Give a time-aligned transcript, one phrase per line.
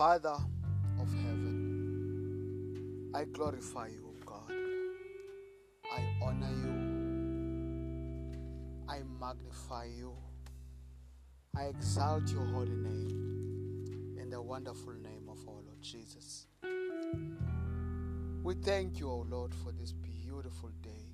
[0.00, 0.36] Father
[0.98, 4.50] of heaven, I glorify you, God.
[5.92, 6.72] I honor you.
[8.88, 10.16] I magnify you.
[11.54, 16.46] I exalt your holy name in the wonderful name of our Lord Jesus.
[18.42, 21.12] We thank you, O Lord, for this beautiful day.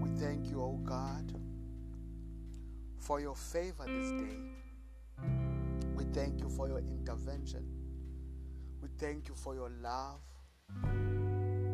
[0.00, 1.34] We thank you, O God,
[3.00, 4.38] for your favor this day.
[6.12, 7.64] Thank you for your intervention.
[8.82, 10.20] We thank you for your love.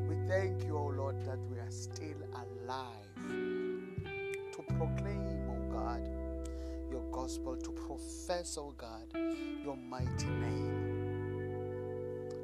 [0.08, 3.14] We thank you, O Lord, that we are still alive
[4.52, 6.06] to proclaim, O God,
[6.90, 9.06] your gospel, to profess, O God,
[9.64, 10.96] your mighty name.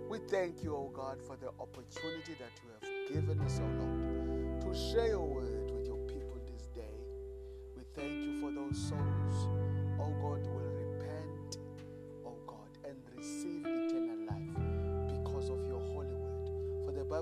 [0.09, 4.61] We thank you, O God, for the opportunity that you have given us, O Lord,
[4.63, 6.97] to share your word with your people this day.
[7.77, 9.12] We thank you for those souls,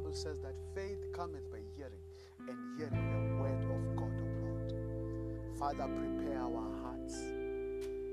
[0.00, 2.00] Bible says that faith cometh by hearing,
[2.48, 5.58] and hearing the word of God, O Lord.
[5.58, 7.22] Father, prepare our hearts.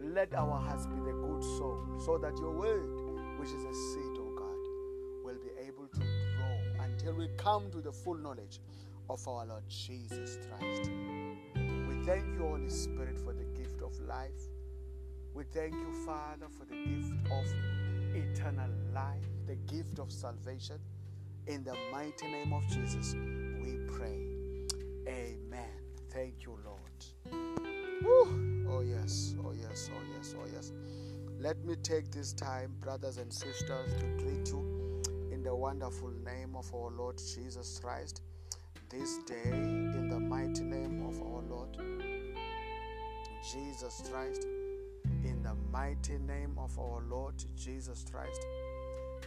[0.03, 4.17] Let our hearts be the good soul, so that your word, which is a seed,
[4.19, 8.59] O God, will be able to grow until we come to the full knowledge
[9.09, 10.91] of our Lord Jesus Christ.
[11.55, 14.49] We thank you, Holy Spirit, for the gift of life.
[15.33, 17.45] We thank you, Father, for the gift of
[18.13, 20.79] eternal life, the gift of salvation.
[21.47, 23.15] In the mighty name of Jesus,
[23.61, 24.19] we pray.
[25.07, 25.69] Amen.
[26.09, 27.05] Thank you, Lord.
[28.01, 28.65] Whew.
[28.69, 30.73] Oh, yes, oh, yes, oh, yes, oh, yes.
[31.39, 36.55] Let me take this time, brothers and sisters, to greet you in the wonderful name
[36.55, 38.21] of our Lord Jesus Christ
[38.89, 41.77] this day, in the mighty name of our Lord
[43.51, 44.45] Jesus Christ,
[45.23, 48.45] in the mighty name of our Lord Jesus Christ,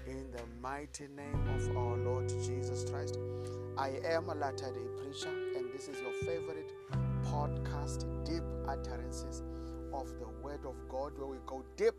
[0.06, 3.18] in the mighty name of our Lord Jesus Christ.
[3.76, 6.72] I am a Latter day Preacher, and this is your favorite
[7.24, 9.42] podcast, Deep Utterances
[9.92, 11.94] of the Word of God, where we go deep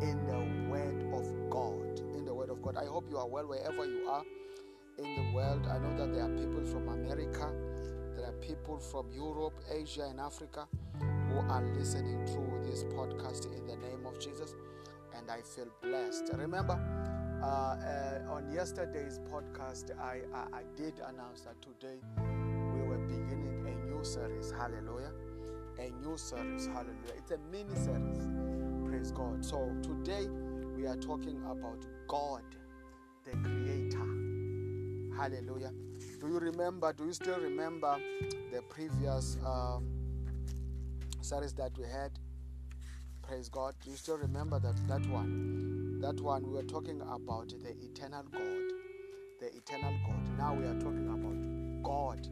[0.00, 1.98] in the Word of God.
[2.16, 2.76] In the Word of God.
[2.76, 4.22] I hope you are well wherever you are
[4.98, 5.66] in the world.
[5.66, 7.50] I know that there are people from America,
[8.16, 10.66] there are people from Europe, Asia, and Africa
[11.30, 14.54] who are listening to this podcast in the name of Jesus,
[15.16, 16.30] and I feel blessed.
[16.34, 16.78] Remember,
[17.44, 17.76] uh,
[18.26, 23.90] uh, on yesterday's podcast, I, I, I did announce that today we were beginning a
[23.90, 24.50] new series.
[24.50, 25.12] Hallelujah.
[25.78, 26.66] A new series.
[26.66, 27.14] Hallelujah.
[27.18, 28.28] It's a mini series.
[28.88, 29.44] Praise God.
[29.44, 30.26] So today
[30.74, 32.42] we are talking about God,
[33.24, 34.08] the Creator.
[35.14, 35.72] Hallelujah.
[36.20, 36.92] Do you remember?
[36.92, 37.98] Do you still remember
[38.52, 39.86] the previous um,
[41.20, 42.10] series that we had?
[43.22, 43.74] Praise God.
[43.84, 45.83] Do you still remember that that one?
[46.04, 48.72] That one we were talking about the eternal God,
[49.40, 50.36] the eternal God.
[50.36, 52.28] Now we are talking about God,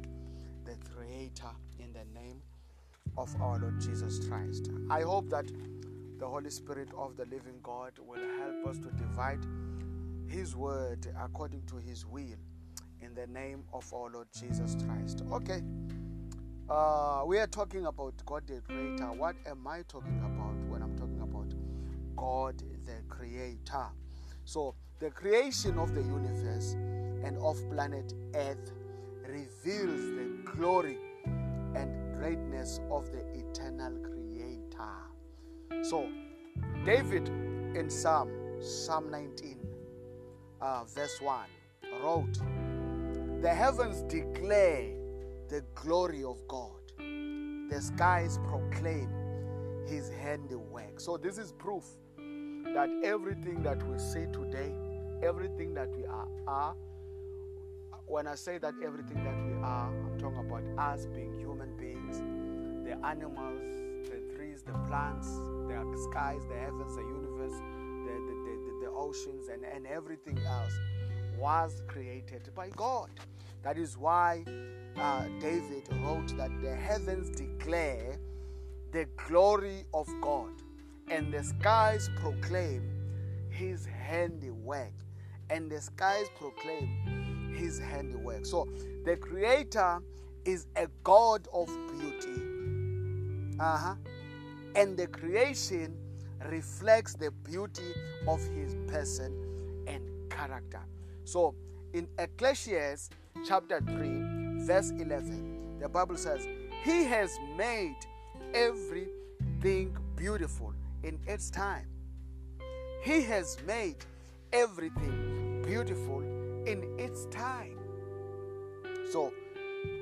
[0.66, 2.42] the Creator, in the name
[3.16, 4.68] of our Lord Jesus Christ.
[4.90, 5.50] I hope that
[6.18, 9.42] the Holy Spirit of the living God will help us to divide
[10.28, 12.36] His word according to His will
[13.00, 15.22] in the name of our Lord Jesus Christ.
[15.32, 15.62] Okay,
[16.68, 19.12] uh, we are talking about God the Creator.
[19.12, 21.54] What am I talking about when I'm talking about
[22.14, 23.86] God the Creator?
[24.44, 26.74] So, the creation of the universe
[27.24, 28.72] and of planet Earth
[29.26, 30.98] reveals the glory
[31.74, 35.82] and greatness of the eternal Creator.
[35.82, 36.08] So,
[36.84, 37.28] David
[37.74, 39.58] in Psalm, Psalm 19,
[40.60, 41.46] uh, verse 1,
[42.02, 42.38] wrote,
[43.40, 44.94] The heavens declare
[45.48, 49.08] the glory of God, the skies proclaim
[49.86, 51.00] his handiwork.
[51.00, 51.84] So, this is proof
[52.74, 54.72] that everything that we see today,
[55.22, 56.74] everything that we are, are,
[58.06, 62.18] when I say that everything that we are, I'm talking about us being human beings,
[62.84, 63.62] the animals,
[64.04, 65.28] the trees, the plants,
[65.68, 67.52] the skies, the heavens, the universe,
[68.04, 70.72] the, the, the, the, oceans, and, and everything else
[71.38, 73.10] was created by God.
[73.62, 74.44] That is why
[74.98, 78.16] uh, David wrote that the heavens declare
[78.92, 80.50] the glory of God,
[81.12, 82.82] and the skies proclaim
[83.50, 84.94] his handiwork.
[85.50, 88.46] And the skies proclaim his handiwork.
[88.46, 88.66] So
[89.04, 90.00] the Creator
[90.46, 92.40] is a God of beauty.
[93.60, 93.94] Uh-huh.
[94.74, 95.94] And the creation
[96.50, 97.92] reflects the beauty
[98.26, 100.80] of his person and character.
[101.24, 101.54] So
[101.92, 103.10] in Ecclesiastes
[103.46, 106.48] chapter 3, verse 11, the Bible says,
[106.82, 107.98] He has made
[108.54, 110.71] everything beautiful
[111.02, 111.86] in its time.
[113.02, 113.96] He has made
[114.52, 116.20] everything beautiful
[116.66, 117.78] in its time.
[119.10, 119.32] So,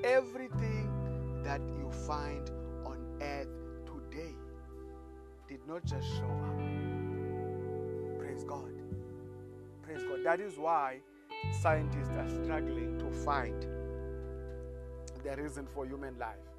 [0.05, 2.50] everything that you find
[2.85, 3.49] on earth
[3.87, 4.35] today
[5.49, 8.19] did not just show up.
[8.19, 8.73] Praise God.
[9.82, 10.19] Praise God.
[10.25, 10.99] That is why
[11.61, 13.67] scientists are struggling to find
[15.25, 16.50] the reason for human life.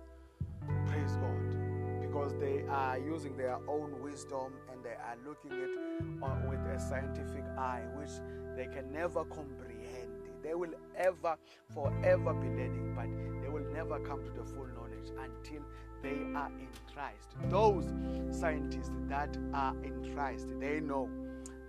[2.21, 6.79] Because they are using their own wisdom and they are looking at uh, with a
[6.79, 8.11] scientific eye, which
[8.55, 10.11] they can never comprehend.
[10.43, 11.35] They will ever,
[11.73, 13.07] forever be learning, but
[13.41, 15.63] they will never come to the full knowledge until
[16.03, 17.27] they are in Christ.
[17.49, 17.85] Those
[18.29, 21.09] scientists that are in Christ, they know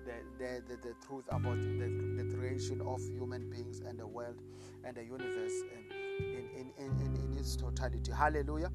[0.04, 4.42] the, the, the, the truth about the, the creation of human beings and the world
[4.84, 8.12] and the universe in, in, in, in, in its totality.
[8.12, 8.70] Hallelujah.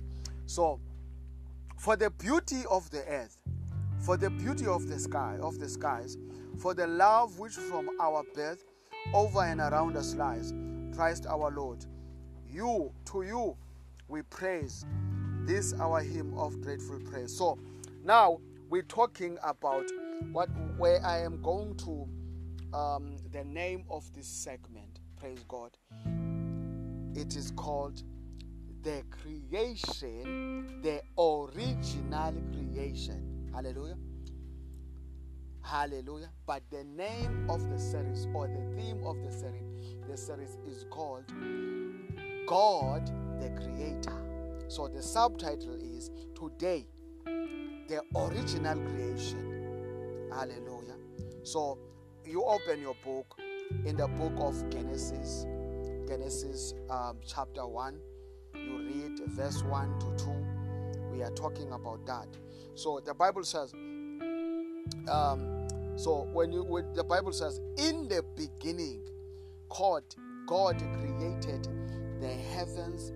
[0.47, 0.79] So,
[1.77, 3.38] for the beauty of the earth,
[4.00, 6.18] for the beauty of the sky, of the skies,
[6.57, 8.63] for the love which from our birth
[9.13, 10.53] over and around us lies,
[10.94, 11.85] Christ our Lord.
[12.50, 13.56] You, to you,
[14.07, 14.85] we praise
[15.45, 17.38] this our hymn of grateful praise.
[17.38, 17.59] So
[18.03, 18.39] now
[18.69, 19.85] we're talking about
[20.31, 22.07] what where I am going to
[22.77, 25.00] um, the name of this segment.
[25.15, 25.77] Praise God.
[27.15, 28.03] It is called
[28.83, 33.50] the creation, the original creation.
[33.53, 33.97] Hallelujah.
[35.63, 36.31] Hallelujah.
[36.45, 39.63] But the name of the series or the theme of the series,
[40.07, 41.25] the series is called
[42.47, 43.06] God
[43.41, 44.65] the Creator.
[44.69, 46.88] So the subtitle is Today,
[47.25, 50.29] the original creation.
[50.31, 50.95] Hallelujah.
[51.44, 51.79] So
[52.25, 53.39] you open your book
[53.85, 55.45] in the book of Genesis,
[56.07, 58.00] Genesis um, chapter 1.
[58.68, 60.31] You read verse 1 to 2.
[61.12, 62.28] We are talking about that.
[62.75, 63.74] So the Bible says,
[65.10, 69.02] um, so when you when the Bible says, in the beginning,
[69.69, 70.04] God,
[70.46, 71.68] God created
[72.19, 73.14] the heavens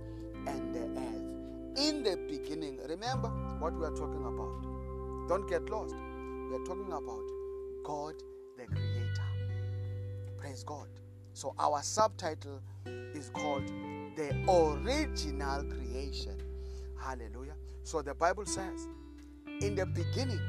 [0.47, 1.87] and the earth.
[1.87, 5.27] In the beginning, remember what we are talking about.
[5.27, 5.95] Don't get lost.
[6.49, 7.23] We are talking about
[7.83, 8.15] God
[8.57, 9.29] the Creator.
[10.37, 10.87] Praise God.
[11.33, 13.67] So our subtitle is called
[14.15, 16.37] The Original Creation.
[16.99, 17.55] Hallelujah.
[17.83, 18.87] So the Bible says,
[19.61, 20.39] in the beginning,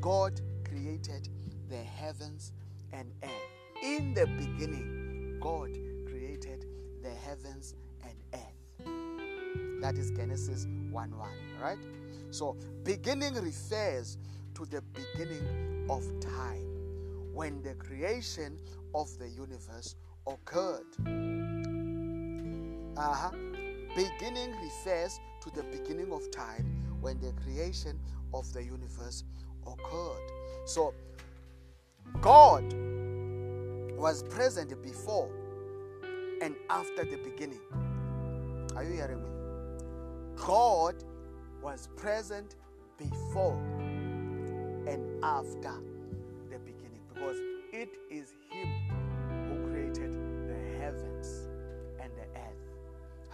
[0.00, 1.28] God created
[1.68, 2.52] the heavens
[2.92, 3.82] and earth.
[3.82, 5.70] In the beginning, God
[6.06, 6.66] created
[7.02, 9.80] the heavens and earth.
[9.80, 11.28] That is Genesis 1 1,
[11.62, 11.78] right?
[12.30, 14.18] So, beginning refers
[14.54, 16.66] to the beginning of time
[17.32, 18.58] when the creation
[18.94, 19.96] of the universe
[20.26, 20.86] occurred.
[22.96, 23.30] Uh-huh.
[23.96, 26.64] Beginning refers to the beginning of time
[27.00, 27.98] when the creation
[28.32, 29.24] of the universe
[29.66, 30.32] occurred.
[30.64, 30.94] So,
[32.20, 32.64] God
[33.96, 35.30] was present before
[36.42, 37.60] and after the beginning.
[38.76, 39.30] Are you hearing me?
[40.36, 41.02] God
[41.62, 42.56] was present
[42.96, 43.60] before
[44.86, 45.74] and after
[46.50, 47.36] the beginning because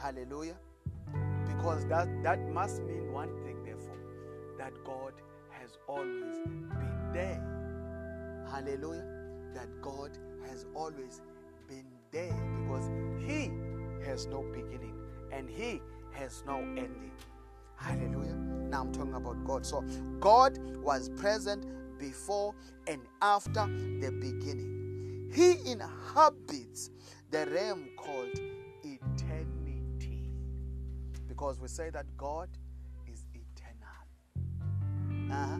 [0.06, 0.54] Hallelujah.
[1.48, 3.98] Because that, that must mean one thing, therefore,
[4.56, 5.14] that God
[5.50, 7.42] has always been there.
[8.48, 9.04] Hallelujah.
[9.52, 10.16] That God
[10.48, 11.22] has always
[11.66, 13.50] been there because He
[14.08, 14.94] has no beginning
[15.32, 15.80] and He
[16.12, 17.10] has no ending.
[17.74, 18.34] Hallelujah.
[18.34, 19.66] Now I'm talking about God.
[19.66, 19.80] So
[20.20, 21.66] God was present
[21.98, 22.54] before
[22.86, 25.32] and after the beginning.
[25.32, 26.90] He inhabits
[27.32, 28.55] the realm called.
[31.36, 32.48] Because we say that God
[33.06, 34.06] is eternal.
[35.30, 35.58] Uh-huh.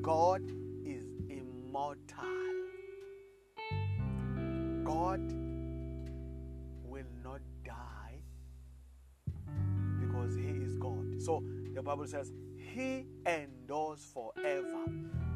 [0.00, 0.40] God
[0.86, 2.24] is immortal.
[4.84, 5.20] God
[6.82, 8.22] will not die
[10.00, 11.20] because He is God.
[11.20, 14.86] So the Bible says He endures forever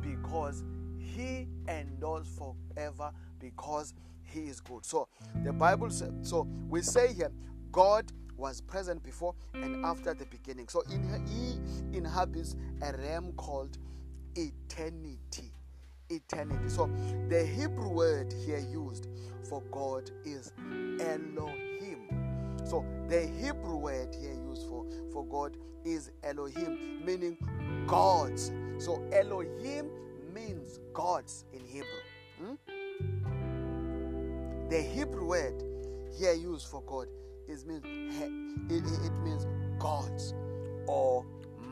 [0.01, 0.65] because
[0.99, 3.93] He endures forever because
[4.25, 4.87] He is good.
[4.87, 5.07] So
[5.45, 7.31] the Bible says, so we say here,
[7.71, 10.69] God was present before and after the beginning.
[10.69, 13.79] So in, He inhabits a realm called
[14.35, 15.53] eternity
[16.11, 16.69] eternity.
[16.69, 16.87] So
[17.29, 19.09] the Hebrew word here used
[19.49, 20.53] for God is
[21.01, 22.09] Elohim.
[22.65, 27.39] So the Hebrew word here used for, for God is Elohim, meaning
[27.87, 28.53] gods.
[28.79, 29.91] So Elohim
[30.35, 32.03] means gods in Hebrew.
[32.39, 32.55] Hmm?
[34.69, 35.63] The Hebrew word
[36.19, 37.09] here used for God
[37.49, 37.85] is means
[38.71, 39.47] it, it means
[39.79, 40.35] gods
[40.87, 41.25] or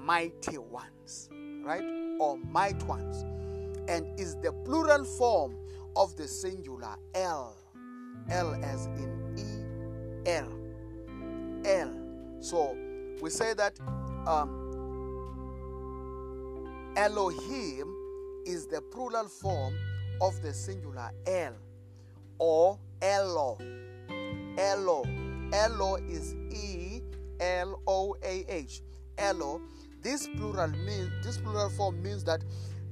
[0.05, 1.29] mighty ones,
[1.65, 1.85] right?
[2.21, 3.25] Or might ones.
[3.89, 5.57] and is the plural form
[5.97, 7.57] of the singular L,
[8.31, 10.49] L as in E L.
[11.65, 12.41] El.
[12.41, 12.77] So
[13.21, 13.79] we say that
[14.27, 14.61] um,
[16.97, 17.95] Elohim
[18.47, 19.75] is the plural form
[20.21, 21.55] of the singular El
[22.39, 23.59] or Elo.
[24.59, 25.03] Elo.
[25.55, 27.01] Elo is E
[27.39, 28.83] L O A H.
[29.19, 29.61] Elo.
[30.03, 32.43] This plural means this plural form means that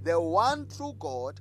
[0.05, 1.41] the one true God,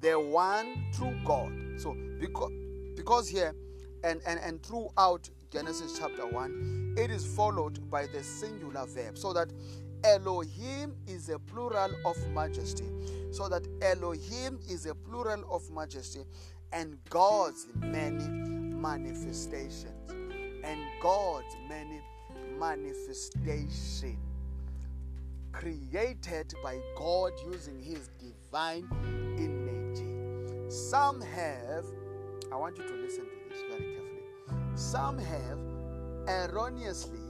[0.00, 1.52] the one true God.
[1.78, 2.52] So because
[2.94, 3.54] because here
[4.04, 9.16] and, and, and throughout Genesis chapter 1, it is followed by the singular verb.
[9.16, 9.52] So that
[10.04, 12.84] Elohim is a plural of majesty.
[13.32, 16.24] So that Elohim is a plural of majesty
[16.72, 20.15] and God's many manifestations.
[20.66, 22.00] And God's many
[22.58, 24.18] manifestations
[25.52, 28.88] created by God using his divine
[29.38, 30.68] energy.
[30.68, 31.84] Some have,
[32.52, 34.22] I want you to listen to this very carefully.
[34.74, 35.58] Some have
[36.28, 37.20] erroneously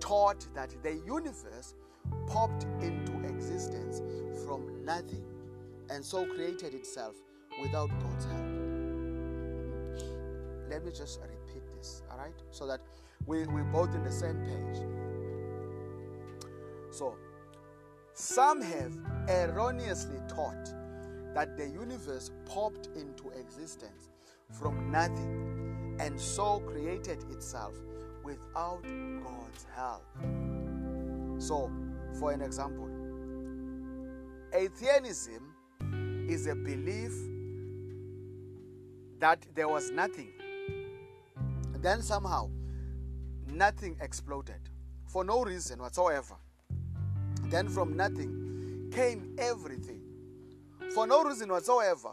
[0.00, 1.74] taught that the universe
[2.26, 4.02] popped into existence
[4.44, 5.24] from nothing
[5.90, 7.14] and so created itself
[7.62, 8.50] without God's help.
[10.68, 11.39] Let me just repeat
[11.80, 12.34] this, all right?
[12.50, 12.80] So that
[13.26, 14.82] we, we're both in the same page.
[16.90, 17.16] So,
[18.14, 18.96] some have
[19.28, 20.74] erroneously taught
[21.34, 24.10] that the universe popped into existence
[24.50, 27.74] from nothing and so created itself
[28.24, 30.04] without God's help.
[31.38, 31.70] So,
[32.18, 32.88] for an example,
[34.52, 35.54] atheism
[36.28, 37.12] is a belief
[39.20, 40.32] that there was nothing.
[41.80, 42.50] Then somehow,
[43.46, 44.68] nothing exploded
[45.06, 46.36] for no reason whatsoever.
[47.44, 50.02] Then from nothing came everything.
[50.94, 52.10] For no reason whatsoever,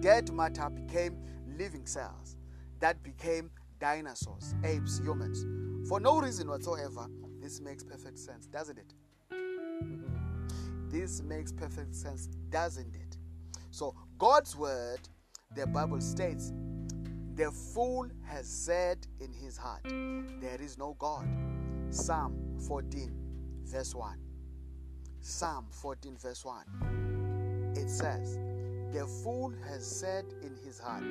[0.00, 1.18] dead matter became
[1.58, 2.36] living cells
[2.80, 5.44] that became dinosaurs, apes, humans.
[5.88, 7.08] For no reason whatsoever,
[7.40, 8.94] this makes perfect sense, doesn't it?
[10.90, 13.18] this makes perfect sense, doesn't it?
[13.70, 15.00] So, God's word,
[15.54, 16.52] the Bible states,
[17.36, 21.28] the fool has said in his heart, There is no God.
[21.90, 22.34] Psalm
[22.66, 23.12] 14,
[23.64, 24.18] verse 1.
[25.20, 27.74] Psalm 14, verse 1.
[27.76, 28.38] It says,
[28.90, 31.04] The fool has said in his heart,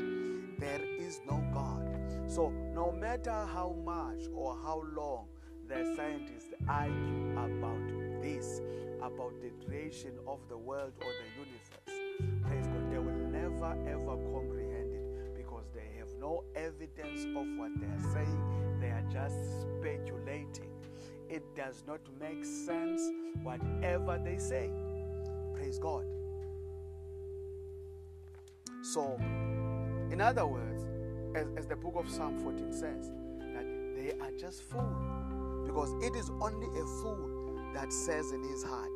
[0.58, 1.86] There is no God.
[2.25, 5.27] So, no matter how much or how long
[5.67, 8.62] the scientists argue about this,
[8.98, 14.17] about the creation of the world or the universe, praise God, they will never ever
[14.32, 14.75] comprehend
[16.25, 18.41] no evidence of what they are saying.
[18.82, 20.72] They are just speculating
[21.29, 23.01] it does not make sense
[23.44, 24.70] whatever they say.
[25.53, 26.05] Praise God.
[28.82, 29.17] So,
[30.12, 30.84] in other words,
[31.36, 33.12] as, as the book of Psalm 14 says,
[33.53, 33.65] that
[33.96, 35.65] they are just fools.
[35.65, 38.91] Because it is only a fool that says in his heart,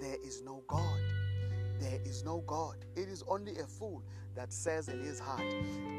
[0.00, 1.00] There is no God.
[1.80, 2.76] There is no God.
[2.96, 4.02] It is only a fool
[4.34, 5.44] that says in his heart,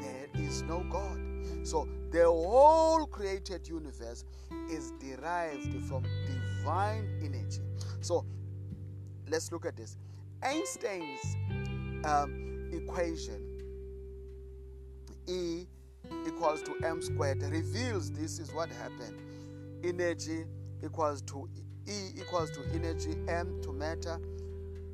[0.00, 1.20] There is no God.
[1.62, 4.24] So the whole created universe
[4.70, 7.60] is derived from divine energy.
[8.00, 8.24] So
[9.28, 9.96] let's look at this.
[10.42, 11.36] Einstein's
[12.04, 13.54] um, equation
[15.26, 15.66] E
[16.26, 19.18] equals to m squared reveals this is what happened.
[19.82, 20.44] Energy
[20.84, 21.48] equals to
[21.86, 24.18] E equals to energy, m to matter,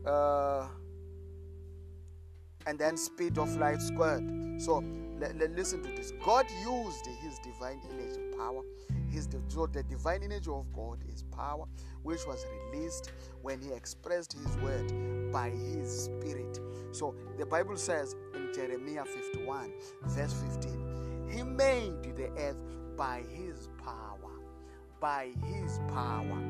[0.07, 0.67] uh,
[2.67, 4.25] and then speed of light squared.
[4.61, 4.85] So
[5.55, 6.13] listen to this.
[6.25, 8.63] God used his divine energy power.
[9.11, 11.65] His so the divine energy of God is power,
[12.03, 13.11] which was released
[13.43, 16.61] when he expressed his word by his spirit.
[16.93, 19.73] So the Bible says in Jeremiah 51,
[20.05, 22.57] verse 15, He made the earth
[22.97, 24.33] by his power,
[25.01, 26.41] by his power,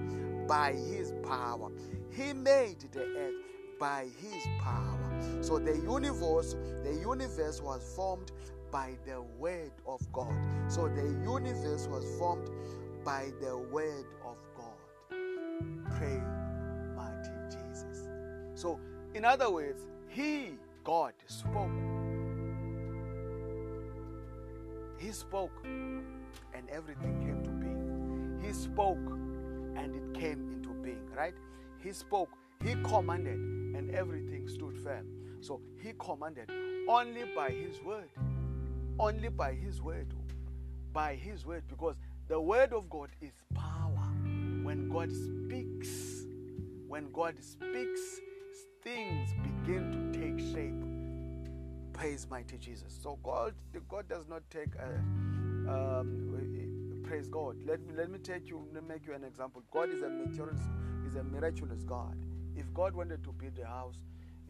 [0.47, 1.71] by his power.
[2.11, 3.35] He made the earth
[3.79, 5.00] by his power.
[5.41, 8.33] So the universe, the universe was formed
[8.71, 10.33] by the word of God.
[10.69, 12.49] So the universe was formed
[13.05, 15.17] by the word of God.
[15.97, 16.21] Pray,
[16.97, 18.09] mighty Jesus.
[18.55, 18.79] So,
[19.15, 20.53] in other words, He,
[20.85, 21.71] God, spoke.
[24.99, 28.41] He spoke, and everything came to being.
[28.47, 28.99] He spoke,
[29.77, 31.35] and it came into being, right?
[31.83, 32.29] He spoke,
[32.63, 35.07] He commanded, and everything stood firm.
[35.41, 36.51] So, He commanded
[36.89, 38.09] only by His word
[39.01, 40.07] only by His word.
[40.93, 41.97] By His word, because
[42.29, 44.09] the word of God is power.
[44.63, 46.27] When God speaks,
[46.87, 48.01] when God speaks,
[48.83, 50.75] things begin to take shape.
[51.93, 52.99] Praise mighty Jesus.
[53.03, 53.55] So God,
[53.89, 57.57] God does not take a, um, praise God.
[57.67, 59.63] Let me let me take you, let me make you an example.
[59.73, 60.61] God is a miraculous,
[61.07, 62.17] is a miraculous God.
[62.57, 63.97] If God wanted to build a house,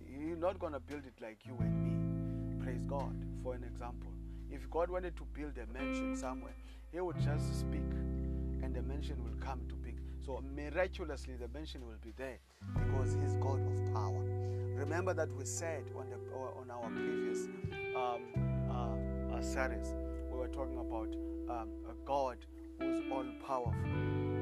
[0.06, 2.64] He's not gonna build it like you and me.
[2.64, 3.14] Praise God.
[3.42, 4.12] For an example,
[4.50, 6.54] if God wanted to build a mansion somewhere,
[6.92, 7.88] He would just speak,
[8.62, 9.96] and the mansion will come to big.
[10.24, 12.38] So miraculously, the mansion will be there
[12.74, 14.22] because He's God of power.
[14.76, 17.48] Remember that we said on the on our previous
[17.96, 18.22] um,
[18.70, 19.94] uh, uh, series,
[20.30, 21.08] we were talking about
[21.50, 22.38] um, a God
[22.78, 23.74] who's all powerful,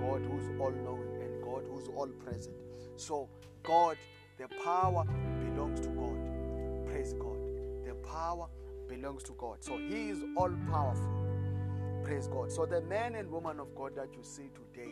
[0.01, 1.18] God who's all knowing,
[1.59, 2.55] God who's all present.
[2.97, 3.29] So,
[3.63, 3.97] God,
[4.39, 5.05] the power
[5.45, 6.87] belongs to God.
[6.87, 7.39] Praise God.
[7.85, 8.49] The power
[8.89, 9.59] belongs to God.
[9.61, 12.03] So, He is all powerful.
[12.05, 12.51] Praise God.
[12.53, 14.91] So, the man and woman of God that you see today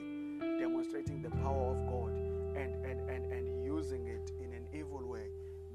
[0.60, 2.12] demonstrating the power of God
[2.56, 5.26] and, and, and, and using it in an evil way,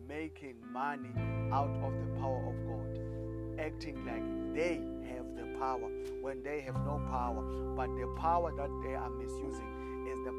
[0.08, 1.10] making money
[1.52, 4.82] out of the power of God, acting like they
[5.14, 5.90] have the power
[6.22, 7.44] when they have no power,
[7.76, 9.71] but the power that they are misusing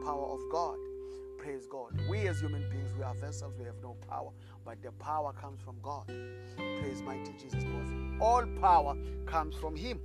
[0.04, 0.76] power of God.
[1.38, 1.98] Praise God.
[2.08, 4.30] We as human beings, we are vessels, we have no power,
[4.64, 6.06] but the power comes from God.
[6.56, 7.64] Praise mighty Jesus.
[7.64, 7.90] Because
[8.20, 10.00] all power comes from Him.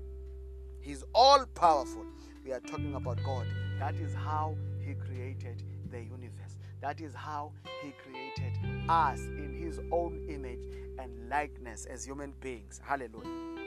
[0.80, 2.06] He's all powerful.
[2.44, 3.46] We are talking about God.
[3.80, 6.58] That is how He created the universe.
[6.82, 7.51] That is how
[7.84, 8.54] He created
[8.89, 10.66] us in His own image
[10.98, 12.82] and likeness as human beings.
[12.84, 13.67] Hallelujah.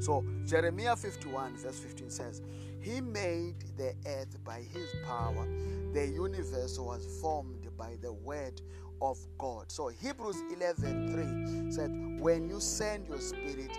[0.00, 2.42] So, Jeremiah 51, verse 15 says,
[2.80, 5.46] He made the earth by His power,
[5.92, 8.60] the universe was formed by the word
[9.02, 9.70] of God.
[9.70, 13.76] So, Hebrews 11 3 said, When you send your spirit,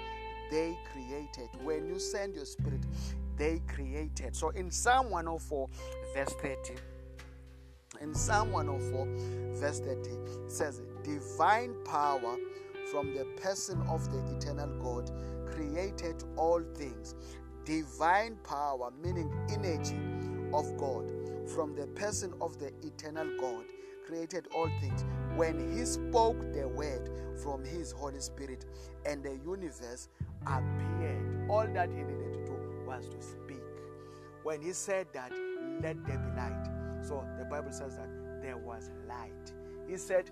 [0.52, 1.50] they created.
[1.64, 2.82] When you send your spirit,
[3.38, 4.36] they created.
[4.36, 5.70] So, in Psalm 104,
[6.16, 6.76] verse 30,
[8.02, 9.08] in Psalm 104,
[9.56, 10.10] verse 30,
[10.46, 12.36] it says, Divine power
[12.92, 15.12] from the person of the eternal God
[15.60, 17.16] created all things.
[17.66, 20.00] Divine power, meaning energy
[20.54, 21.12] of God,
[21.54, 23.66] from the person of the eternal God,
[24.08, 25.04] created all things.
[25.36, 27.10] When He spoke the word
[27.44, 28.66] from His Holy Spirit,
[29.06, 30.08] and the universe
[30.48, 33.58] appeared, all that He needed to do was to speak.
[34.44, 35.32] When He said that,
[35.82, 36.70] let there be light.
[37.02, 38.10] So the Bible says that
[38.42, 39.54] there was light.
[39.88, 40.32] He said,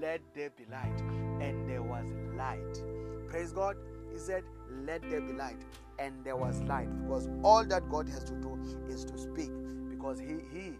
[0.00, 1.00] let there be light,
[1.40, 2.82] and there was light.
[3.28, 3.76] Praise God.
[4.12, 4.42] He said,
[4.86, 5.60] Let there be light.
[5.98, 6.88] And there was light.
[7.02, 9.50] Because all that God has to do is to speak.
[9.90, 10.72] Because He He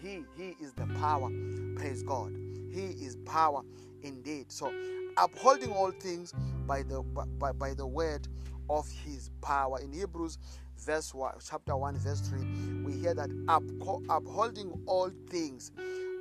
[0.00, 1.30] He He is the power.
[1.76, 2.32] Praise God.
[2.70, 3.62] He is power
[4.02, 4.52] indeed.
[4.52, 4.72] So
[5.16, 6.34] upholding all things
[6.66, 8.28] by the by, by the word
[8.68, 9.80] of his power.
[9.80, 10.38] In Hebrews
[10.78, 13.62] verse 1, chapter 1, verse 3, we hear that up,
[14.10, 15.70] upholding all things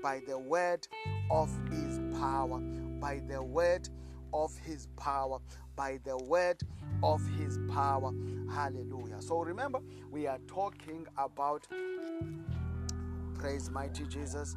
[0.01, 0.87] by the word
[1.31, 2.59] of his power,
[2.99, 3.89] by the word
[4.35, 5.39] of his power,
[5.75, 6.61] by the word
[7.01, 8.11] of his power.
[8.53, 9.21] Hallelujah.
[9.21, 9.79] So remember,
[10.11, 11.65] we are talking about
[13.33, 14.55] praise mighty Jesus.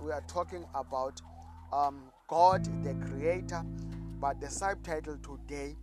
[0.00, 1.20] We are talking about
[1.72, 3.62] um, God the creator,
[4.20, 5.76] but the subtitle today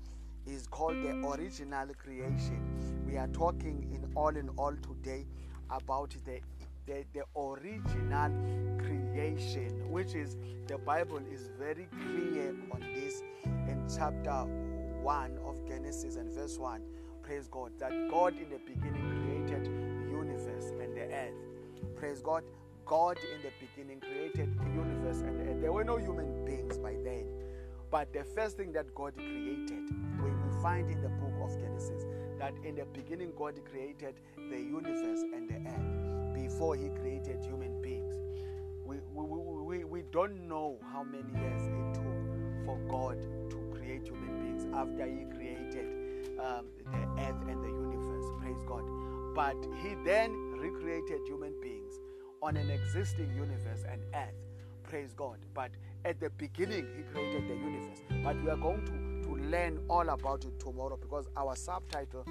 [0.46, 2.62] is called the original creation.
[3.08, 5.26] We are talking in all in all today
[5.70, 6.42] about the
[6.90, 8.32] the, the original
[8.80, 13.22] creation, which is the Bible is very clear on this
[13.68, 14.46] in chapter
[15.04, 16.82] 1 of Genesis and verse 1.
[17.22, 17.72] Praise God.
[17.78, 21.96] That God in the beginning created the universe and the earth.
[21.96, 22.44] Praise God.
[22.86, 25.62] God in the beginning created the universe and the earth.
[25.62, 27.28] There were no human beings by then.
[27.92, 29.92] But the first thing that God created,
[30.24, 32.06] we, will find in the book of Genesis,
[32.40, 36.19] that in the beginning God created the universe and the earth
[36.50, 38.16] before he created human beings.
[38.84, 43.18] We, we, we, we don't know how many years it took for God
[43.52, 45.86] to create human beings after he created
[46.40, 48.26] um, the earth and the universe.
[48.42, 48.84] Praise God.
[49.36, 51.94] But he then recreated human beings
[52.42, 54.34] on an existing universe and earth.
[54.82, 55.38] Praise God.
[55.54, 55.70] But
[56.04, 58.00] at the beginning, he created the universe.
[58.24, 62.26] But we are going to, to learn all about it tomorrow because our subtitle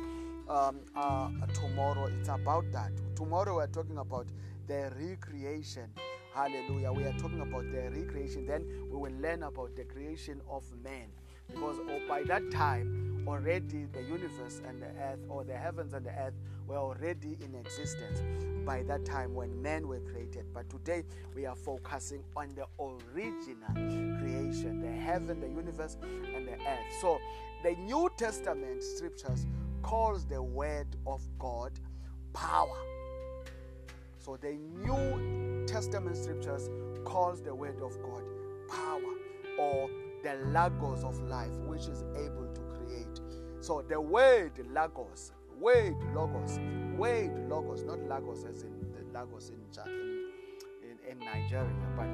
[0.49, 2.93] um, uh, tomorrow it's about that.
[3.15, 4.27] Tomorrow we're talking about
[4.67, 5.91] the recreation.
[6.35, 6.93] Hallelujah.
[6.93, 8.47] We are talking about the recreation.
[8.47, 11.09] Then we will learn about the creation of man.
[11.49, 16.05] Because oh, by that time, already the universe and the earth, or the heavens and
[16.05, 16.35] the earth,
[16.67, 18.23] were already in existence
[18.67, 20.45] by that time when men were created.
[20.53, 23.73] But today we are focusing on the original
[24.19, 27.01] creation the heaven, the universe, and the earth.
[27.01, 27.19] So
[27.63, 29.47] the New Testament scriptures
[29.83, 31.73] calls the word of God
[32.33, 32.77] power.
[34.19, 36.69] So the New Testament scriptures
[37.05, 38.23] calls the word of God
[38.69, 39.15] power
[39.59, 39.89] or
[40.23, 43.21] the logos of life, which is able to create.
[43.61, 46.59] So the word logos, word logos,
[46.97, 49.61] word logos, not lagos as in the lagos in,
[50.83, 52.09] in, in Nigeria, but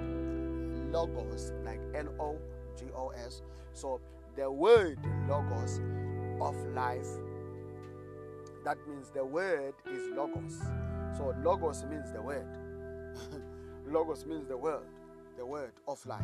[0.93, 2.39] logos like L O
[2.79, 3.43] G O S.
[3.73, 4.01] So
[4.37, 4.99] the word
[5.29, 5.81] logos
[6.41, 7.09] of life,
[8.65, 10.59] that means the word is logos.
[11.17, 12.47] So logos means the word.
[13.87, 14.87] logos means the word,
[15.37, 16.23] the word of life.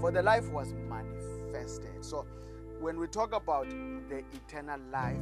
[0.00, 2.04] For the life was manifested.
[2.04, 2.26] So
[2.80, 5.18] when we talk about the eternal life,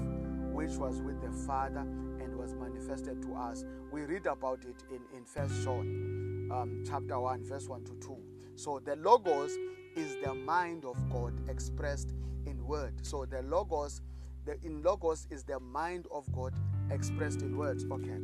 [0.52, 5.00] which was with the Father and was manifested to us, we read about it in,
[5.16, 8.16] in First John um, chapter 1, verse 1 to 2.
[8.57, 9.57] So the logos
[9.96, 12.14] is the mind of God expressed
[12.46, 12.94] in word.
[13.02, 14.00] So the logos,
[14.46, 16.54] the in logos is the mind of God
[16.90, 17.85] expressed in words.
[17.90, 18.18] Okay.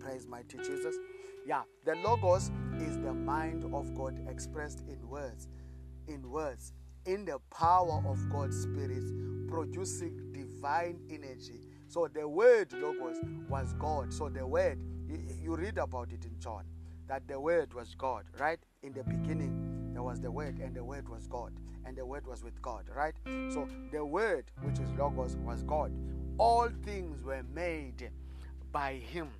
[0.00, 0.96] Praise mighty Jesus.
[1.46, 2.50] Yeah, the logos
[2.80, 5.48] is the mind of God expressed in words.
[6.08, 6.72] In words,
[7.06, 9.04] in the power of God's Spirit,
[9.48, 11.60] producing divine energy.
[11.86, 14.12] So the word logos was God.
[14.12, 16.64] So the word, you, you read about it in John,
[17.06, 18.58] that the word was God, right?
[18.82, 19.65] In the beginning,
[19.96, 21.54] there was the word, and the word was God,
[21.86, 23.14] and the word was with God, right?
[23.24, 25.90] So the word, which is logos, was God.
[26.36, 28.10] All things were made
[28.72, 29.30] by him,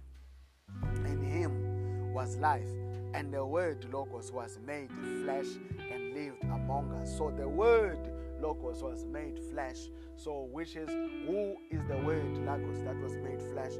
[1.04, 2.70] and him was life.
[3.12, 4.88] And the word Logos was made
[5.22, 5.44] flesh
[5.92, 7.14] and lived among us.
[7.18, 7.98] So the word
[8.40, 9.90] Logos was made flesh.
[10.16, 13.72] So, which is who is the word Logos that was made flesh?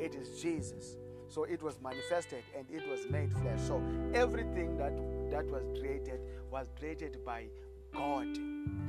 [0.00, 0.96] It is Jesus.
[1.28, 3.60] So it was manifested and it was made flesh.
[3.60, 3.82] So
[4.14, 4.92] everything that
[5.30, 7.46] that was created was created by
[7.92, 8.28] God.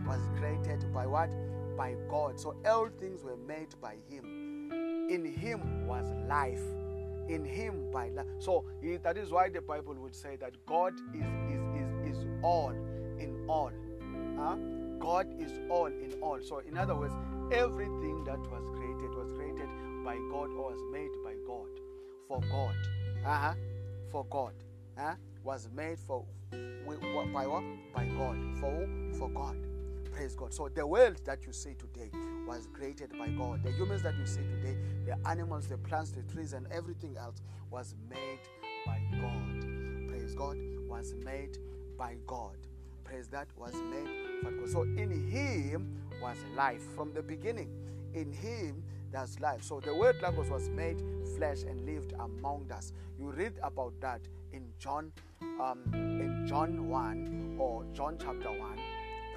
[0.08, 1.32] Was created by what?
[1.78, 2.40] By God.
[2.40, 4.72] So all things were made by Him.
[5.10, 6.62] In Him was life
[7.30, 8.28] in him by love.
[8.40, 8.66] So
[9.04, 12.72] that is why the Bible would say that God is is is, is all
[13.20, 13.72] in all.
[14.38, 14.56] Huh?
[15.00, 16.40] God is all in all.
[16.42, 17.14] So in other words,
[17.52, 19.70] everything that was created was created
[20.04, 21.68] by God or was made by God
[22.28, 22.76] for God.
[23.26, 23.54] Uh-huh.
[24.12, 24.54] For God.
[24.98, 25.16] Huh?
[25.46, 26.26] Was made for
[27.32, 27.64] by what?
[27.94, 28.36] By God.
[28.60, 29.56] For for God.
[30.12, 30.52] Praise God.
[30.52, 32.10] So the world that you see today
[32.48, 33.62] was created by God.
[33.62, 37.44] The humans that you see today, the animals, the plants, the trees, and everything else
[37.70, 38.40] was made
[38.88, 40.10] by God.
[40.10, 40.58] Praise God.
[40.90, 41.60] Was made
[41.96, 42.58] by God.
[43.04, 44.10] Praise that was made
[44.44, 44.68] by God.
[44.68, 47.70] So in Him was life from the beginning.
[48.16, 49.64] In Him there's life.
[49.64, 51.02] So the word Logos was made
[51.38, 52.94] flesh and lived among us.
[53.20, 54.22] You read about that
[54.56, 55.12] in John,
[55.62, 58.80] um, in John 1 or John chapter 1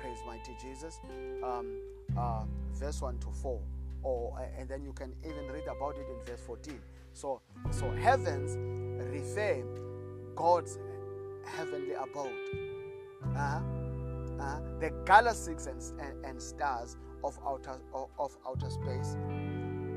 [0.00, 1.00] praise mighty Jesus,
[1.42, 1.80] um,
[2.16, 3.60] uh, verse 1 to 4.
[4.04, 6.80] Or, uh, and then you can even read about it in verse 14.
[7.12, 8.56] So, so heavens
[9.12, 9.64] refer
[10.36, 10.78] God's
[11.44, 12.32] heavenly abode.
[13.36, 13.60] Uh,
[14.40, 19.16] uh, the galaxies and, and, and, stars of outer, of, of outer space,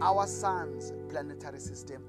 [0.01, 2.03] our sun's planetary system,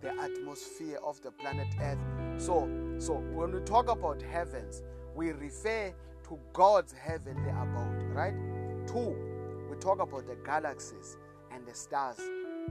[0.00, 1.98] the atmosphere of the planet Earth.
[2.38, 2.68] So,
[2.98, 4.82] so when we talk about heavens,
[5.14, 5.92] we refer
[6.28, 8.34] to God's heavenly abode, right?
[8.86, 9.16] Two,
[9.70, 11.16] we talk about the galaxies
[11.52, 12.20] and the stars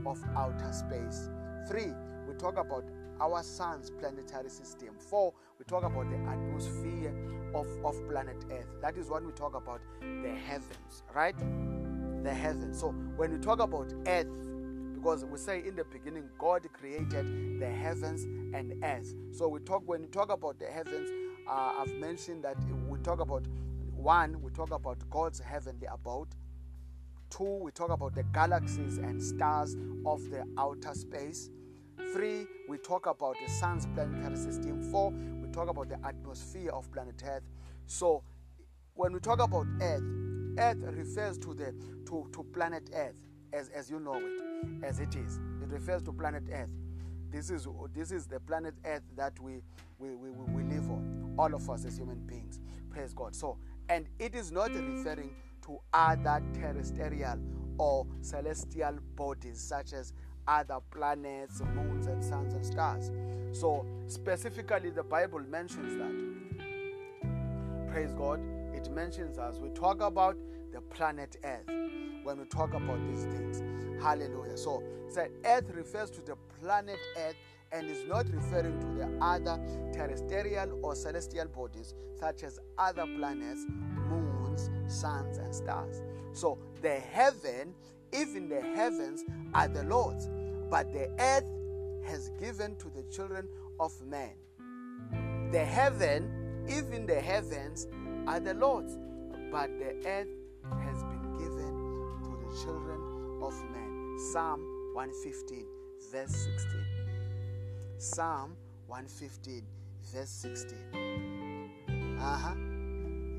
[0.04, 1.28] of outer space.
[1.68, 1.92] Three,
[2.28, 2.84] we talk about
[3.20, 4.90] our sun's planetary system.
[4.98, 7.14] Four, we talk about the atmosphere
[7.54, 8.68] of, of planet Earth.
[8.82, 11.36] That is what we talk about the heavens, right?
[12.22, 12.78] The heavens.
[12.78, 14.28] So when we talk about Earth,
[14.96, 19.14] because we say in the beginning God created the heavens and earth.
[19.30, 21.10] So we talk when we talk about the heavens,
[21.46, 22.56] uh, I've mentioned that
[22.88, 23.46] we talk about
[23.94, 26.28] one, we talk about God's heavenly abode.
[27.28, 31.50] Two, we talk about the galaxies and stars of the outer space.
[32.12, 34.82] Three, we talk about the sun's planetary system.
[34.90, 37.42] Four, we talk about the atmosphere of planet Earth.
[37.86, 38.22] So,
[38.94, 40.04] when we talk about Earth,
[40.58, 41.74] Earth refers to the
[42.06, 43.25] to, to planet Earth
[43.56, 45.40] as, as you know it, as it is.
[45.62, 46.70] It refers to planet Earth.
[47.30, 49.62] This is this is the planet Earth that we
[49.98, 52.60] we, we, we live on, all of us as human beings.
[52.90, 53.34] Praise God.
[53.34, 57.38] So, and it is not referring to other terrestrial
[57.78, 60.12] or celestial bodies such as
[60.46, 63.10] other planets, moons, and suns and stars.
[63.52, 67.90] So, specifically, the Bible mentions that.
[67.90, 68.40] Praise God.
[68.74, 70.36] It mentions as we talk about
[70.72, 71.85] the planet Earth
[72.26, 73.62] when we talk about these things.
[74.02, 74.56] Hallelujah.
[74.56, 77.36] So, so Earth refers to the planet Earth
[77.70, 79.60] and is not referring to the other
[79.92, 86.02] terrestrial or celestial bodies such as other planets, moons, suns, and stars.
[86.32, 87.72] So the heaven,
[88.12, 90.28] even the heavens, are the Lord's,
[90.68, 91.46] but the earth
[92.08, 94.32] has given to the children of men.
[95.52, 97.86] The heaven, even the heavens,
[98.26, 98.98] are the Lord's,
[99.52, 100.28] but the earth
[102.62, 102.98] children
[103.42, 104.16] of men.
[104.32, 104.60] Psalm
[104.94, 105.66] 115,
[106.10, 106.84] verse 16.
[107.98, 109.62] Psalm 115,
[110.12, 110.78] verse 16.
[112.18, 112.54] Uh huh.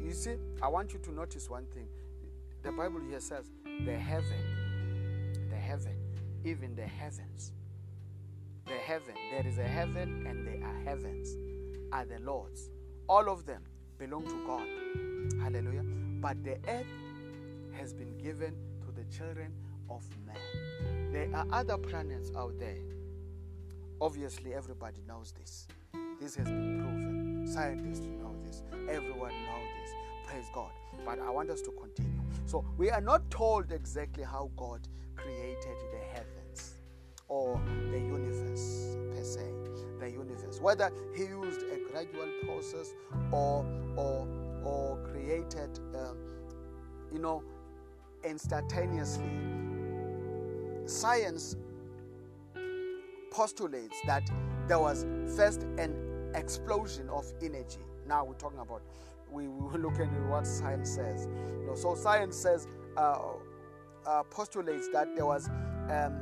[0.05, 1.87] You see, I want you to notice one thing.
[2.61, 3.49] The Bible here says,
[3.85, 5.95] the heaven, the heaven,
[6.43, 7.53] even the heavens,
[8.65, 11.35] the heaven, there is a heaven and there are heavens,
[11.91, 12.69] are the Lord's.
[13.09, 13.63] All of them
[13.97, 14.67] belong to God.
[15.41, 15.83] Hallelujah.
[16.21, 16.85] But the earth
[17.73, 18.53] has been given
[19.09, 19.53] children
[19.89, 21.11] of man.
[21.11, 22.77] There are other planets out there.
[23.99, 25.67] Obviously, everybody knows this.
[26.19, 27.47] This has been proven.
[27.47, 28.63] Scientists know this.
[28.89, 29.91] Everyone knows this.
[30.25, 30.71] Praise God.
[31.05, 32.21] But I want us to continue.
[32.45, 36.73] So, we are not told exactly how God created the heavens
[37.27, 37.59] or
[37.91, 39.41] the universe per se.
[39.99, 40.59] The universe.
[40.61, 42.93] Whether He used a gradual process
[43.31, 43.65] or,
[43.95, 44.27] or,
[44.63, 46.13] or created, uh,
[47.11, 47.43] you know,
[48.23, 49.29] instantaneously.
[50.85, 51.55] Science
[53.31, 54.29] postulates that
[54.67, 57.79] there was first an explosion of energy.
[58.07, 58.81] Now we're talking about,
[59.31, 61.27] we, we look at what science says.
[61.61, 63.19] You know, so science says, uh,
[64.05, 65.49] uh, postulates that there was
[65.89, 66.17] um,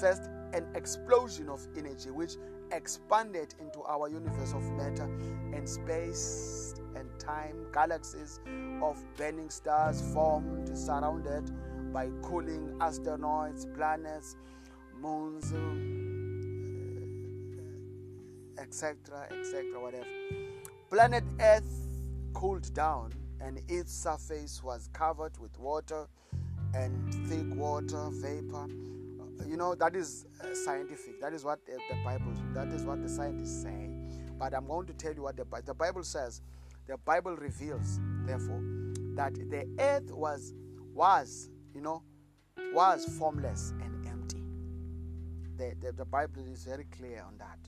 [0.00, 0.22] first
[0.52, 2.34] an explosion of energy which
[2.72, 5.04] expanded into our universe of matter
[5.54, 7.66] and space and time.
[7.72, 8.40] Galaxies
[8.82, 11.50] of burning stars formed, surrounded
[11.92, 14.36] by cooling asteroids, planets,
[15.00, 15.52] moons,
[18.58, 20.06] etc., etc., whatever.
[20.90, 21.88] Planet Earth
[22.34, 26.06] cooled down and its surface was covered with water
[26.74, 28.66] and thick water vapor.
[29.48, 31.20] You know, that is uh, scientific.
[31.20, 33.88] That is what the, the Bible, that is what the scientists say.
[34.38, 36.42] But I'm going to tell you what the, the Bible says.
[36.90, 38.60] The Bible reveals, therefore,
[39.14, 40.52] that the earth was,
[40.92, 42.02] was, you know,
[42.74, 44.42] was formless and empty.
[45.56, 47.60] The, the, the Bible is very clear on that.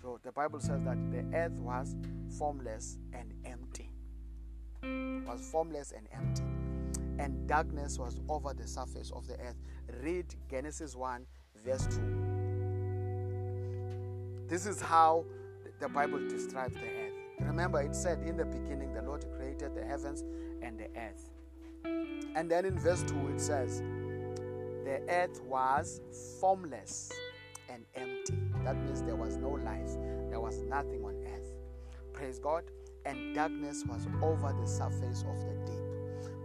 [0.00, 1.96] So the Bible says that the earth was
[2.38, 3.90] formless and empty.
[5.26, 6.44] Was formless and empty.
[7.20, 9.56] And darkness was over the surface of the earth.
[10.04, 11.26] Read Genesis 1,
[11.64, 12.00] verse 2.
[14.46, 15.24] This is how
[15.80, 17.01] the Bible describes the earth.
[17.46, 20.24] Remember, it said in the beginning, the Lord created the heavens
[20.62, 21.30] and the earth.
[22.34, 23.82] And then in verse 2, it says,
[24.84, 26.00] the earth was
[26.40, 27.12] formless
[27.68, 28.38] and empty.
[28.64, 29.96] That means there was no life,
[30.30, 31.52] there was nothing on earth.
[32.12, 32.64] Praise God.
[33.04, 35.82] And darkness was over the surface of the deep.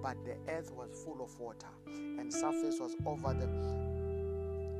[0.02, 3.46] But the earth was full of water, and surface was over the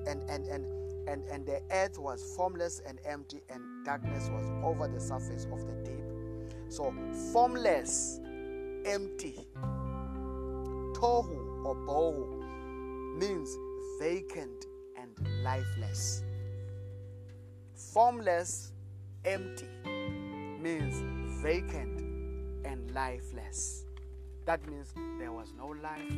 [0.10, 0.66] and and and
[1.08, 5.66] and, and the earth was formless and empty, and darkness was over the surface of
[5.66, 6.04] the deep.
[6.68, 6.94] So
[7.32, 8.20] formless,
[8.84, 9.48] empty,
[10.92, 13.50] tohu or bohu means
[14.02, 14.66] vacant
[15.00, 16.22] and lifeless.
[17.94, 18.74] Formless,
[19.24, 19.70] empty
[20.62, 21.02] means
[21.42, 22.02] vacant
[22.66, 23.86] and lifeless.
[24.46, 26.12] That means there was no life,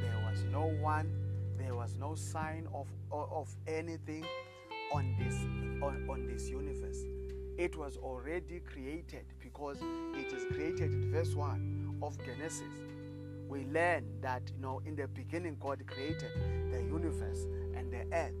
[0.00, 1.12] there was no one,
[1.58, 4.24] there was no sign of, of anything
[4.92, 5.34] on this,
[5.82, 7.04] on, on this universe.
[7.58, 9.78] It was already created because
[10.14, 12.72] it is created in verse 1 of Genesis.
[13.48, 16.30] We learn that you know in the beginning God created
[16.72, 18.34] the universe and the earth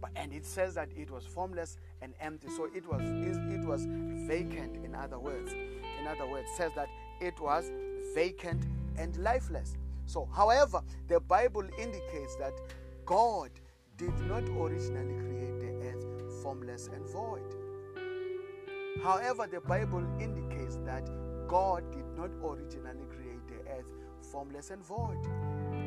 [0.00, 2.48] but, and it says that it was formless and empty.
[2.48, 3.86] So it was it was
[4.26, 4.84] vacant.
[4.84, 6.88] In other words, in other words, says that
[7.20, 7.70] it was
[8.14, 8.64] vacant
[8.96, 9.76] and lifeless.
[10.06, 12.52] So, however, the Bible indicates that
[13.04, 13.50] God
[13.96, 15.49] did not originally create
[16.42, 17.54] formless and void.
[19.02, 21.08] However, the Bible indicates that
[21.48, 23.92] God did not originally create the earth
[24.30, 25.26] formless and void.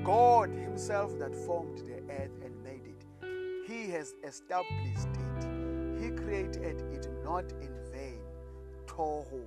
[0.04, 3.06] God Himself that formed the earth and made it
[3.66, 5.48] he has established it.
[6.02, 8.20] He created it not in vain.
[8.86, 9.42] Tohu.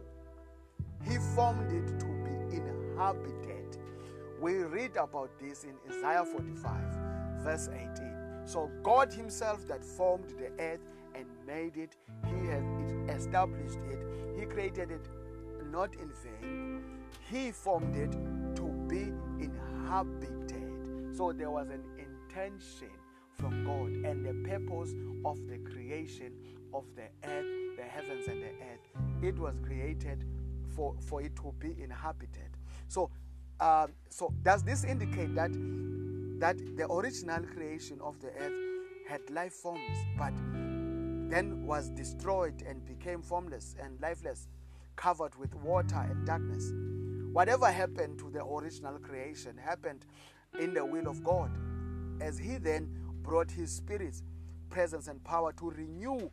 [1.05, 3.79] He formed it to be inhabited.
[4.41, 8.47] We read about this in Isaiah 45, verse 18.
[8.47, 10.81] So God Himself that formed the earth
[11.17, 12.65] and made it, He has
[13.17, 13.99] established it.
[14.39, 15.09] He created it
[15.71, 16.83] not in vain.
[17.31, 18.13] He formed it
[18.57, 21.17] to be inhabited.
[21.17, 22.91] So there was an intention
[23.35, 26.33] from God and the purpose of the creation
[26.73, 29.23] of the earth, the heavens and the earth.
[29.23, 30.25] It was created
[30.75, 32.51] for, for it to be inhabited.
[32.89, 33.11] So,
[33.61, 35.51] uh, so does this indicate that
[36.39, 38.53] that the original creation of the earth
[39.09, 40.35] had life forms, but
[41.29, 44.49] then was destroyed and became formless and lifeless,
[44.97, 46.73] covered with water and darkness.
[47.33, 50.07] Whatever happened to the original creation happened
[50.59, 51.51] in the will of God,
[52.21, 52.89] as He then
[53.23, 54.23] brought His Spirit's
[54.71, 56.31] presence and power to renew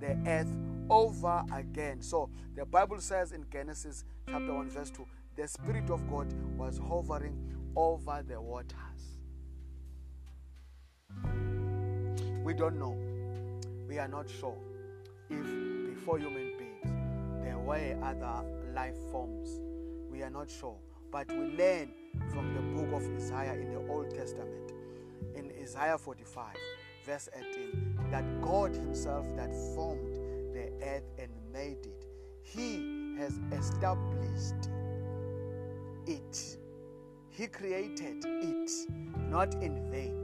[0.00, 0.56] the earth
[0.88, 2.00] over again.
[2.00, 5.06] So the Bible says in Genesis chapter 1, verse 2,
[5.36, 7.36] the Spirit of God was hovering
[7.76, 8.76] over the waters.
[12.42, 13.05] We don't know.
[13.88, 14.56] We are not sure
[15.30, 15.46] if
[15.86, 18.44] before human beings there were other
[18.74, 19.60] life forms.
[20.10, 20.76] We are not sure.
[21.12, 21.92] But we learn
[22.32, 24.72] from the book of Isaiah in the Old Testament,
[25.36, 26.56] in Isaiah 45,
[27.04, 30.16] verse 18, that God Himself that formed
[30.52, 32.06] the earth and made it,
[32.42, 34.68] He has established
[36.06, 36.58] it.
[37.30, 38.70] He created it,
[39.30, 40.16] not in vain.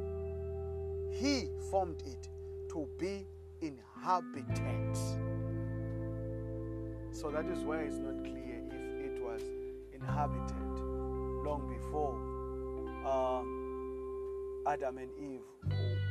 [1.12, 2.28] He formed it
[2.70, 3.26] to be
[4.02, 4.96] inhabited.
[7.12, 9.42] So that is why it's not clear if it was
[9.94, 10.80] inhabited
[11.44, 12.18] long before
[13.06, 13.42] uh,
[14.72, 15.40] Adam and Eve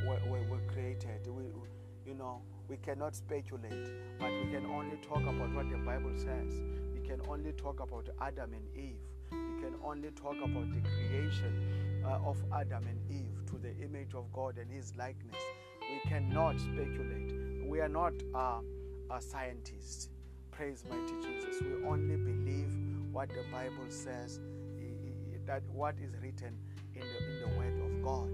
[0.06, 1.26] were, were, were created.
[1.26, 1.44] We,
[2.06, 6.62] you know, we cannot speculate, but we can only talk about what the Bible says.
[6.94, 8.96] We can only talk about Adam and Eve.
[9.30, 14.14] We can only talk about the creation uh, of Adam and Eve to the image
[14.14, 15.36] of God and His likeness.
[15.80, 17.41] We cannot speculate.
[17.72, 18.60] We are not uh,
[19.18, 20.10] scientists.
[20.50, 21.62] Praise mighty Jesus.
[21.62, 22.68] We only believe
[23.10, 24.40] what the Bible says,
[25.46, 26.54] that what is written
[26.94, 28.28] in the, in the Word of God.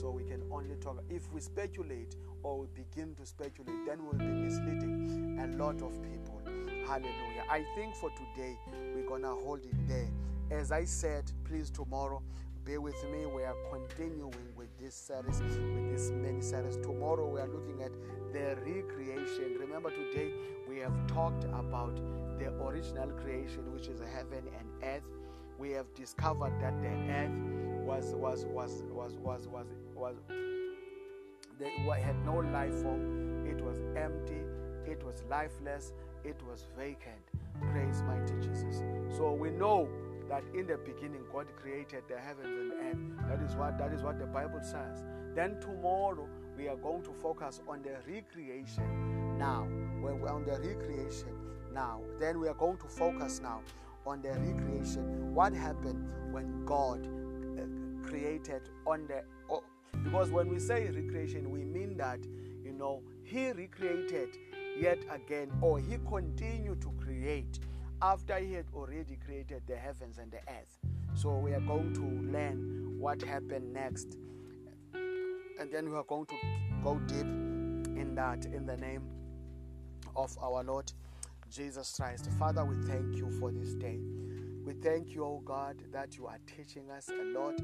[0.00, 0.96] So we can only talk.
[1.10, 5.92] If we speculate or we begin to speculate, then we'll be misleading a lot of
[6.02, 6.40] people.
[6.86, 7.44] Hallelujah.
[7.50, 8.58] I think for today,
[8.94, 10.08] we're going to hold it there.
[10.50, 12.22] As I said, please tomorrow,
[12.64, 13.26] bear with me.
[13.26, 16.76] We are continuing with this series, with this many series.
[16.76, 17.92] Tomorrow, we are looking at
[18.32, 19.56] the recreation.
[19.58, 20.32] Remember, today
[20.68, 21.96] we have talked about
[22.38, 25.04] the original creation, which is heaven and earth.
[25.58, 27.30] We have discovered that the earth
[27.84, 30.16] was was was was was was was
[31.58, 31.70] they
[32.00, 33.46] had no life form.
[33.46, 34.40] It was empty.
[34.86, 35.92] It was lifeless.
[36.24, 37.20] It was vacant.
[37.72, 38.82] Praise mighty Jesus.
[39.16, 39.88] So we know
[40.30, 43.28] that in the beginning God created the heavens and earth.
[43.28, 45.02] That is what that is what the Bible says.
[45.34, 49.66] Then tomorrow we are going to focus on the recreation now.
[50.00, 51.34] When we're on the recreation
[51.74, 53.60] now, then we are going to focus now
[54.06, 55.34] on the recreation.
[55.34, 57.06] What happened when God
[57.58, 59.64] uh, created on the oh,
[60.04, 62.20] because when we say recreation, we mean that
[62.64, 64.38] you know He recreated
[64.78, 67.58] yet again, or He continued to create
[68.02, 70.78] after He had already created the heavens and the earth.
[71.14, 74.16] So we are going to learn what happened next,
[74.94, 76.34] and then we are going to
[76.82, 79.02] go deep in that in the name
[80.16, 80.92] of our Lord
[81.50, 82.28] Jesus Christ.
[82.38, 83.98] Father, we thank you for this day.
[84.64, 87.54] We thank you, O God, that you are teaching us a lot.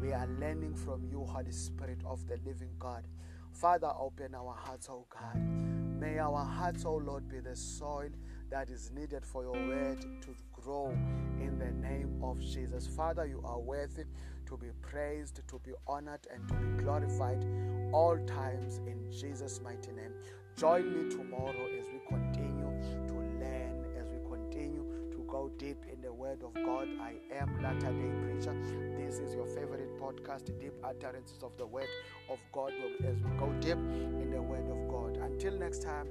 [0.00, 3.06] We are learning from you, Holy Spirit of the living God.
[3.52, 5.81] Father, open our hearts, O God.
[6.02, 8.08] May our hearts, O Lord, be the soil
[8.50, 10.90] that is needed for your word to grow
[11.38, 12.88] in the name of Jesus.
[12.88, 14.02] Father, you are worthy
[14.46, 17.46] to be praised, to be honored, and to be glorified
[17.92, 20.12] all times in Jesus' mighty name.
[20.56, 26.00] Join me tomorrow as we continue to learn, as we continue to go deep in
[26.00, 26.88] the Word of God.
[27.00, 28.56] I am Latter day Preacher.
[28.96, 31.86] This is your favorite podcast, Deep Utterances of the Word
[32.28, 32.72] of God,
[33.04, 34.91] as we go deep in the Word of God.
[35.22, 36.08] Until next time,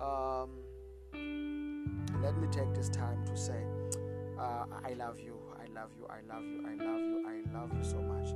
[0.00, 0.50] um,
[2.22, 3.64] let me take this time to say,
[4.38, 7.70] uh, I love you, I love you, I love you, I love you, I love
[7.76, 8.28] you so much.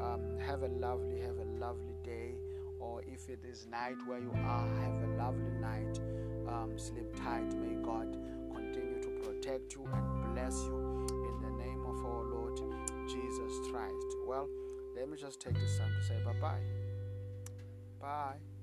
[0.00, 2.34] Um, have a lovely, have a lovely day
[2.78, 5.98] or if it is night where you are, have a lovely night.
[6.48, 7.52] Um, sleep tight.
[7.54, 8.16] May God
[8.54, 12.56] continue to protect you and bless you in the name of our Lord
[13.08, 14.06] Jesus Christ.
[14.26, 14.48] Well,
[14.94, 16.60] let me just take this time to say bye bye.
[18.00, 18.55] Bye.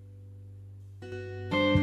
[1.12, 1.83] Música